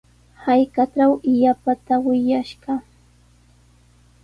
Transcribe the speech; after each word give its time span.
Hallqatraw 0.45 1.11
illapata 1.31 1.93
wiyash 2.05 2.53
kaa. 2.63 2.83